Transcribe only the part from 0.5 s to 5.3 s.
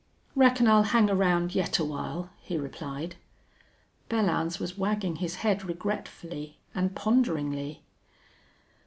I'll hang around yet awhile," he replied. Belllounds was wagging